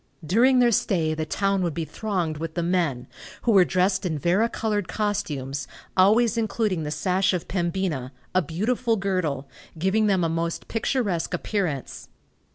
[0.25, 3.05] During their stay the town would be thronged with the men,
[3.43, 8.95] who were dressed in vari colored costumes, always including the sash of Pembina, a beautiful
[8.95, 12.09] girdle, giving them a most picturesque appearance.